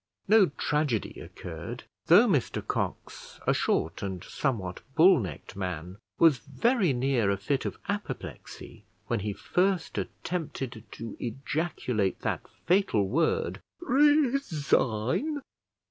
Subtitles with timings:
[0.27, 6.91] No tragedy occurred, though Mr Cox, a short and somewhat bull necked man, was very
[6.91, 15.39] near a fit of apoplexy when he first attempted to ejaculate that fatal word resign!